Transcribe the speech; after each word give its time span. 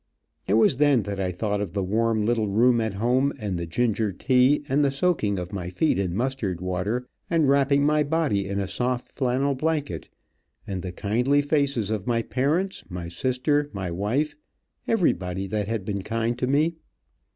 It 0.47 0.55
was 0.55 0.77
then 0.77 1.03
that 1.03 1.19
I 1.19 1.31
thought 1.31 1.61
of 1.61 1.73
the 1.73 1.83
warm 1.83 2.25
little 2.25 2.47
room 2.47 2.81
at 2.81 2.95
home 2.95 3.31
and 3.37 3.59
the 3.59 3.67
ginger 3.67 4.11
tea, 4.11 4.63
and 4.67 4.83
the 4.83 4.89
soaking 4.89 5.37
of 5.37 5.53
my 5.53 5.69
feet 5.69 5.99
in 5.99 6.15
mustard 6.15 6.59
water 6.59 7.07
and 7.29 7.47
wrapping 7.47 7.85
my 7.85 8.01
body 8.01 8.47
in 8.47 8.59
a 8.59 8.67
soft 8.67 9.09
flannel 9.09 9.53
blanket, 9.53 10.09
and 10.65 10.81
the 10.81 10.91
kindly 10.91 11.39
faces 11.43 11.91
of 11.91 12.07
my 12.07 12.23
parents, 12.23 12.83
my 12.89 13.09
sister, 13.09 13.69
my 13.73 13.91
wife 13.91 14.33
everybody 14.87 15.45
that 15.45 15.67
had 15.67 15.85
been 15.85 16.01
kind 16.01 16.35
to 16.39 16.47
me. 16.47 16.73